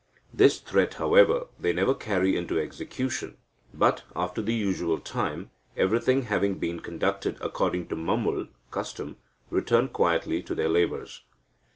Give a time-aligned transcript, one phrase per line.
[0.33, 3.37] This threat, however, they never carry into execution,
[3.71, 9.17] but, after the usual time, everything having been conducted according to mamul (custom),
[9.51, 11.21] return quietly to their labours."